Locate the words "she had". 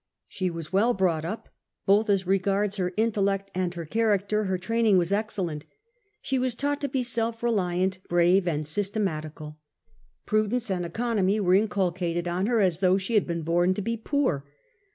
12.97-13.27